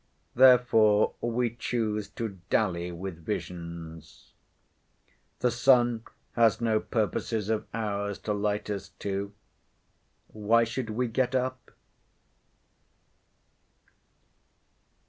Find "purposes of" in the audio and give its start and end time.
6.79-7.67